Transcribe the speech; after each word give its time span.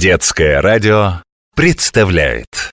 Детское 0.00 0.60
радио 0.60 1.24
представляет 1.56 2.70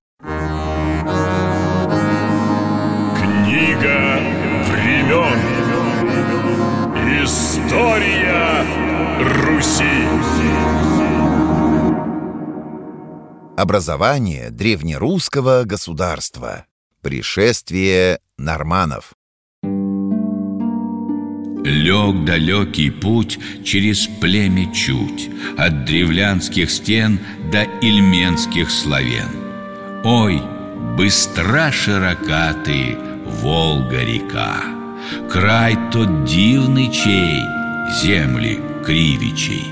Книга 3.17 4.19
времен 4.69 5.39
История 7.23 8.63
Руси 9.41 10.05
Образование 13.57 14.51
древнерусского 14.51 15.63
государства. 15.63 16.67
Пришествие 17.01 18.19
норманов. 18.37 19.13
Лег 21.65 22.25
далекий 22.25 22.91
путь 22.91 23.39
через 23.63 24.05
племя 24.05 24.71
чуть 24.71 25.29
От 25.57 25.85
древлянских 25.85 26.69
стен 26.69 27.19
до 27.51 27.63
ильменских 27.81 28.69
славян 28.69 29.31
Ой, 30.03 30.41
быстра 30.95 31.71
широка 31.71 32.53
ты, 32.63 32.95
Волга-река 33.41 34.57
Край 35.31 35.75
тот 35.91 36.25
дивный 36.25 36.91
чей, 36.91 37.41
земли 38.03 38.59
кривичей! 38.85 39.65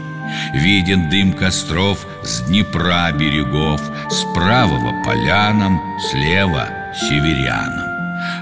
Виден 0.55 1.11
дым 1.11 1.31
костров 1.33 2.07
с 2.23 2.41
Днепра 2.41 3.11
берегов 3.11 3.81
Справа 4.09 4.79
полянам, 5.05 5.79
слева 6.09 6.67
северянам 6.95 7.87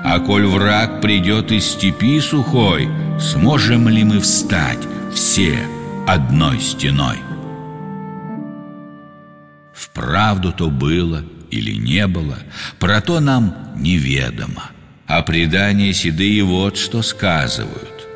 А 0.05 0.19
коль 0.19 0.45
враг 0.45 1.01
придет 1.01 1.51
из 1.51 1.65
степи 1.65 2.21
сухой 2.21 2.87
Сможем 3.21 3.87
ли 3.87 4.03
мы 4.03 4.19
встать 4.19 4.79
все 5.13 5.59
одной 6.07 6.59
стеной? 6.59 7.17
Вправду 9.75 10.51
то 10.51 10.71
было 10.71 11.23
или 11.51 11.73
не 11.73 12.07
было, 12.07 12.39
про 12.79 12.99
то 12.99 13.19
нам 13.19 13.75
неведомо. 13.75 14.71
А 15.05 15.21
предания 15.21 15.93
седые 15.93 16.43
вот 16.43 16.77
что 16.77 17.03
сказывают. 17.03 18.07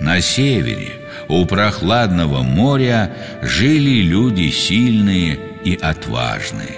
На 0.00 0.22
севере, 0.22 0.92
у 1.28 1.44
прохладного 1.44 2.42
моря, 2.42 3.14
жили 3.42 4.00
люди 4.00 4.48
сильные 4.48 5.38
и 5.64 5.74
отважные. 5.74 6.76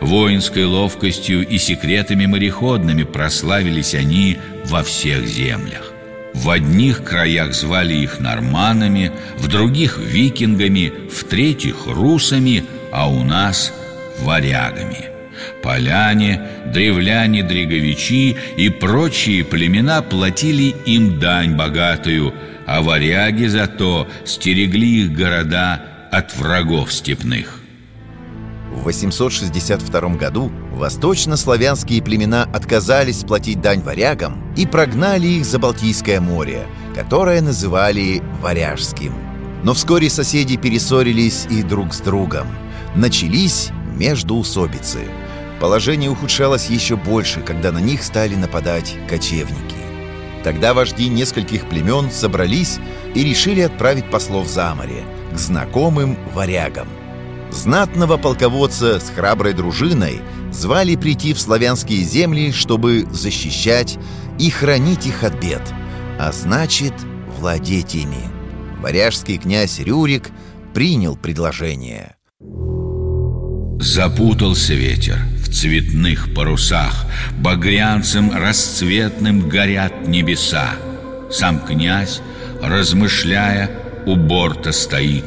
Воинской 0.00 0.64
ловкостью 0.64 1.46
и 1.46 1.58
секретами 1.58 2.24
мореходными 2.24 3.02
прославились 3.02 3.94
они 3.94 4.38
во 4.64 4.82
всех 4.82 5.26
землях. 5.26 5.92
В 6.34 6.50
одних 6.50 7.04
краях 7.04 7.54
звали 7.54 7.94
их 7.94 8.20
норманами, 8.20 9.12
в 9.38 9.48
других– 9.48 9.98
викингами, 9.98 10.92
в 11.10 11.24
третьих– 11.24 11.86
русами, 11.86 12.64
а 12.92 13.10
у 13.10 13.24
нас– 13.24 13.72
варягами. 14.20 15.06
Поляне, 15.62 16.42
древляне, 16.66 17.42
дреговичи 17.42 18.36
и 18.56 18.68
прочие 18.68 19.44
племена 19.44 20.02
платили 20.02 20.74
им 20.86 21.18
дань 21.18 21.56
богатую, 21.56 22.34
а 22.66 22.82
варяги 22.82 23.46
зато 23.46 24.08
стерегли 24.24 25.04
их 25.04 25.12
города 25.12 25.82
от 26.10 26.36
врагов 26.36 26.92
степных. 26.92 27.60
В 28.78 28.84
862 28.84 30.00
году 30.10 30.52
восточнославянские 30.72 32.00
племена 32.00 32.44
отказались 32.44 33.24
платить 33.24 33.60
дань 33.60 33.82
варягам 33.82 34.54
и 34.56 34.66
прогнали 34.66 35.26
их 35.26 35.44
за 35.44 35.58
Балтийское 35.58 36.20
море, 36.20 36.66
которое 36.94 37.40
называли 37.40 38.22
Варяжским. 38.40 39.12
Но 39.64 39.74
вскоре 39.74 40.08
соседи 40.08 40.56
перессорились 40.56 41.46
и 41.50 41.62
друг 41.62 41.92
с 41.92 41.98
другом. 41.98 42.46
Начались 42.94 43.70
междоусобицы. 43.96 45.00
Положение 45.60 46.08
ухудшалось 46.08 46.70
еще 46.70 46.96
больше, 46.96 47.40
когда 47.40 47.72
на 47.72 47.78
них 47.78 48.04
стали 48.04 48.36
нападать 48.36 48.94
кочевники. 49.08 49.76
Тогда 50.44 50.72
вожди 50.72 51.08
нескольких 51.08 51.68
племен 51.68 52.12
собрались 52.12 52.78
и 53.14 53.24
решили 53.24 53.62
отправить 53.62 54.08
послов 54.08 54.46
за 54.46 54.72
море 54.76 55.02
к 55.32 55.36
знакомым 55.36 56.16
варягам. 56.32 56.86
Знатного 57.58 58.18
полководца 58.18 59.00
с 59.00 59.10
храброй 59.10 59.52
дружиной 59.52 60.20
звали 60.52 60.94
прийти 60.94 61.34
в 61.34 61.40
славянские 61.40 62.04
земли, 62.04 62.52
чтобы 62.52 63.04
защищать 63.10 63.98
и 64.38 64.48
хранить 64.48 65.06
их 65.06 65.24
от 65.24 65.34
бед, 65.42 65.62
а 66.20 66.30
значит, 66.30 66.92
владеть 67.36 67.96
ими. 67.96 68.22
Варяжский 68.80 69.38
князь 69.38 69.80
Рюрик 69.80 70.30
принял 70.72 71.16
предложение. 71.16 72.14
Запутался 73.80 74.74
ветер 74.74 75.18
в 75.44 75.52
цветных 75.52 76.32
парусах, 76.34 77.06
Багрянцем 77.40 78.30
расцветным 78.36 79.48
горят 79.48 80.06
небеса. 80.06 80.76
Сам 81.28 81.58
князь, 81.58 82.20
размышляя, 82.62 83.68
у 84.06 84.14
борта 84.14 84.70
стоит, 84.70 85.24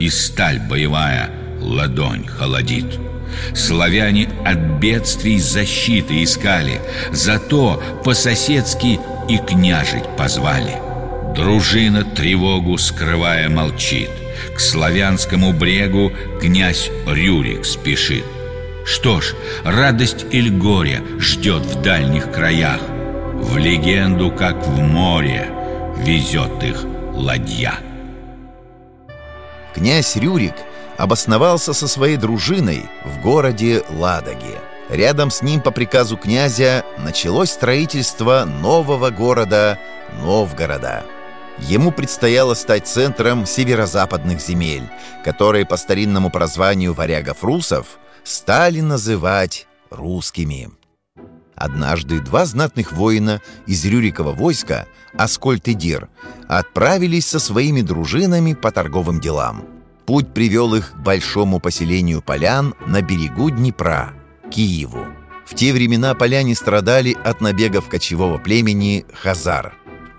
И 0.00 0.08
сталь 0.08 0.58
боевая— 0.58 1.30
ладонь 1.60 2.26
холодит. 2.26 2.98
Славяне 3.54 4.28
от 4.44 4.58
бедствий 4.80 5.38
защиты 5.38 6.22
искали, 6.22 6.80
Зато 7.12 7.82
по-соседски 8.04 9.00
и 9.28 9.38
княжить 9.38 10.08
позвали. 10.16 10.76
Дружина 11.34 12.04
тревогу 12.04 12.78
скрывая 12.78 13.48
молчит, 13.48 14.10
К 14.54 14.60
славянскому 14.60 15.52
брегу 15.52 16.12
князь 16.40 16.90
Рюрик 17.06 17.64
спешит. 17.64 18.24
Что 18.84 19.20
ж, 19.20 19.34
радость 19.64 20.24
или 20.30 20.48
горе 20.48 21.02
ждет 21.18 21.66
в 21.66 21.82
дальних 21.82 22.30
краях, 22.30 22.80
В 23.34 23.58
легенду, 23.58 24.30
как 24.30 24.66
в 24.66 24.80
море, 24.80 25.48
везет 25.98 26.62
их 26.62 26.84
ладья. 27.12 27.74
Князь 29.76 30.16
Рюрик– 30.16 30.54
обосновался 30.96 31.72
со 31.72 31.88
своей 31.88 32.16
дружиной 32.16 32.86
в 33.04 33.20
городе 33.20 33.82
Ладоге. 33.90 34.60
Рядом 34.88 35.30
с 35.30 35.42
ним 35.42 35.60
по 35.60 35.70
приказу 35.70 36.16
князя 36.16 36.84
началось 36.98 37.50
строительство 37.50 38.44
нового 38.44 39.10
города 39.10 39.78
Новгорода. 40.22 41.04
Ему 41.58 41.90
предстояло 41.90 42.54
стать 42.54 42.86
центром 42.86 43.46
северо-западных 43.46 44.40
земель, 44.40 44.84
которые 45.24 45.66
по 45.66 45.76
старинному 45.76 46.30
прозванию 46.30 46.92
варягов-русов 46.92 47.98
стали 48.22 48.80
называть 48.80 49.66
русскими. 49.90 50.70
Однажды 51.56 52.20
два 52.20 52.44
знатных 52.44 52.92
воина 52.92 53.40
из 53.66 53.84
Рюрикова 53.84 54.32
войска, 54.32 54.86
Аскольд 55.14 55.66
и 55.68 55.74
Дир, 55.74 56.08
отправились 56.46 57.26
со 57.26 57.38
своими 57.38 57.80
дружинами 57.80 58.54
по 58.54 58.70
торговым 58.70 59.20
делам– 59.20 59.64
Путь 60.06 60.32
привел 60.32 60.72
их 60.76 60.92
к 60.92 60.96
большому 60.96 61.58
поселению 61.58 62.22
полян 62.22 62.74
на 62.86 63.02
берегу 63.02 63.50
Днепра, 63.50 64.14
Киеву. 64.52 65.04
В 65.44 65.54
те 65.56 65.72
времена 65.72 66.14
поляне 66.14 66.54
страдали 66.54 67.16
от 67.24 67.40
набегов 67.40 67.88
кочевого 67.88 68.38
племени 68.38 69.04
Хазар. 69.12 69.74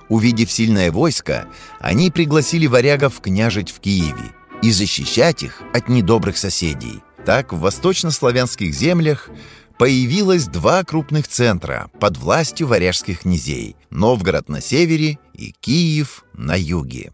Увидев 0.10 0.52
сильное 0.52 0.92
войско, 0.92 1.48
они 1.80 2.12
пригласили 2.12 2.68
варягов 2.68 3.22
княжить 3.22 3.72
в 3.72 3.80
Киеве 3.80 4.34
и 4.62 4.72
защищать 4.72 5.44
их 5.44 5.62
от 5.74 5.88
недобрых 5.88 6.38
соседей. 6.38 7.02
Так 7.26 7.54
в 7.54 7.60
восточнославянских 7.60 8.74
землях 8.74 9.30
появилось 9.78 10.46
два 10.46 10.84
крупных 10.84 11.28
центра 11.28 11.90
под 12.00 12.18
властью 12.18 12.68
варяжских 12.68 13.22
князей– 13.22 13.76
Новгород 13.90 14.50
на 14.50 14.62
севере 14.62 15.20
и 15.34 15.54
Киев 15.60 16.26
на 16.34 16.56
юге. 16.56 17.12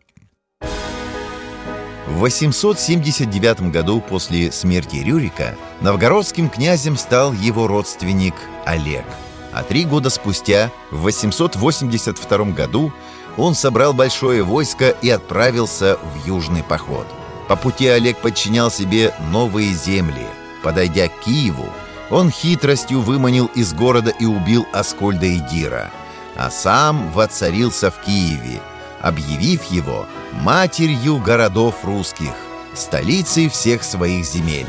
В 2.08 2.20
879 2.20 3.72
году 3.72 4.02
после 4.02 4.52
смерти 4.52 4.98
Рюрика 4.98 5.56
новгородским 5.82 6.50
князем 6.50 6.98
стал 6.98 7.34
его 7.34 7.68
родственник 7.68 8.36
Олег. 8.66 9.06
А 9.52 9.64
три 9.64 9.86
года 9.86 10.10
спустя, 10.10 10.72
в 10.92 11.02
882 11.02 12.46
году, 12.52 12.92
он 13.38 13.56
собрал 13.56 13.94
большое 13.94 14.44
войско 14.44 14.90
и 14.90 15.10
отправился 15.10 15.98
в 15.98 16.28
южный 16.28 16.64
поход. 16.64 17.08
По 17.48 17.56
пути 17.56 17.88
Олег 17.88 18.18
подчинял 18.18 18.70
себе 18.72 19.14
новые 19.32 19.74
земли. 19.74 20.26
Подойдя 20.64 21.08
к 21.08 21.20
Киеву, 21.26 21.70
он 22.10 22.30
хитростью 22.30 23.02
выманил 23.02 23.48
из 23.56 23.74
города 23.74 24.12
и 24.12 24.26
убил 24.26 24.66
Аскольда 24.74 25.26
и 25.26 25.40
Дира, 25.40 25.92
а 26.36 26.50
сам 26.50 27.12
воцарился 27.12 27.92
в 27.92 28.00
Киеве– 28.02 28.62
объявив 29.04 29.66
его 29.66 30.08
матерью 30.32 31.18
городов 31.18 31.84
русских, 31.84 32.32
столицей 32.74 33.50
всех 33.50 33.84
своих 33.84 34.26
земель. 34.26 34.66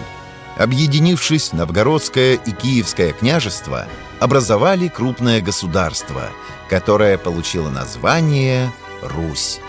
Объединившись, 0.58 1.52
Новгородское 1.52 2.34
и 2.34 2.50
Киевское 2.50 3.12
княжество 3.12 3.86
образовали 4.20 4.88
крупное 4.88 5.40
государство, 5.40 6.24
которое 6.68 7.16
получило 7.16 7.70
название 7.70 8.72
Русь. 9.02 9.60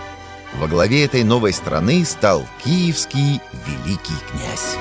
Во 0.56 0.66
главе 0.66 1.04
этой 1.04 1.22
новой 1.22 1.52
страны 1.52 2.04
стал 2.04 2.44
киевский 2.64 3.40
великий 3.66 4.18
князь. 4.30 4.76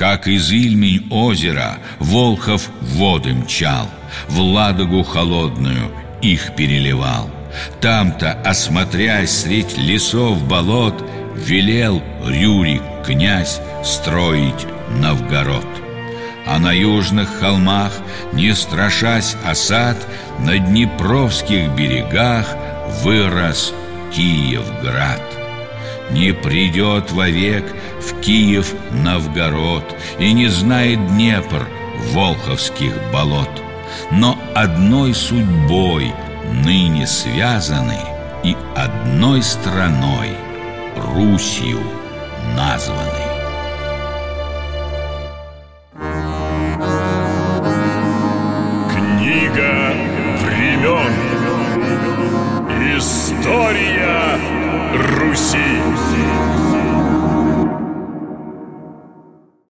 Как 0.00 0.26
из 0.26 0.50
Ильмень 0.50 1.06
озера 1.10 1.76
Волхов 1.98 2.70
воды 2.80 3.34
мчал, 3.34 3.86
В 4.28 4.40
Ладогу 4.40 5.02
холодную 5.02 5.92
их 6.22 6.56
переливал. 6.56 7.30
Там-то, 7.82 8.32
осмотрясь 8.32 9.30
средь 9.30 9.76
лесов 9.76 10.42
болот, 10.48 10.94
Велел 11.36 12.02
Рюрик, 12.26 12.80
князь, 13.04 13.60
строить 13.84 14.66
Новгород. 15.02 15.66
А 16.46 16.58
на 16.58 16.72
южных 16.72 17.28
холмах, 17.38 17.92
не 18.32 18.54
страшась 18.54 19.36
осад, 19.44 19.98
На 20.38 20.58
Днепровских 20.58 21.72
берегах 21.72 22.56
вырос 23.02 23.74
Киевград. 24.14 25.29
Не 26.12 26.32
придет 26.32 27.12
вовек 27.12 27.64
в 28.00 28.20
Киев 28.20 28.74
Новгород 28.90 29.84
И 30.18 30.32
не 30.32 30.48
знает 30.48 30.98
Днепр 31.14 31.68
волховских 32.12 32.92
болот. 33.12 33.50
Но 34.10 34.38
одной 34.54 35.14
судьбой 35.14 36.12
ныне 36.52 37.06
связаны 37.06 37.98
И 38.42 38.56
одной 38.76 39.42
страной 39.42 40.30
Русью 40.96 41.80
названы. 42.56 43.30
Книга 48.90 49.94
времен 50.44 51.29
История 53.00 54.38
Руси. 54.92 56.49